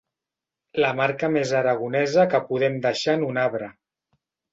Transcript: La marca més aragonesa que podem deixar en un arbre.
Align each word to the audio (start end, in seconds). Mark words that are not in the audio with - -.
La 0.83 0.93
marca 0.99 1.27
més 1.35 1.51
aragonesa 1.59 2.25
que 2.31 2.39
podem 2.47 2.79
deixar 2.87 3.15
en 3.19 3.27
un 3.29 3.39
arbre. 3.43 3.69